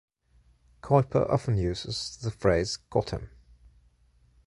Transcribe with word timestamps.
Kuiper 0.81 1.29
often 1.29 1.57
uses 1.57 2.17
the 2.19 2.31
phrase 2.31 2.77
Got 2.89 3.13
'em! 3.13 3.29